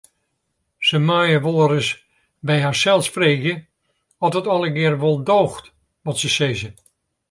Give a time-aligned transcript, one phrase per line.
[0.87, 1.89] Se meie wolris
[2.47, 3.55] by harsels freegje
[4.25, 5.65] oft it allegearre wol doocht
[6.05, 6.69] wat se sizze.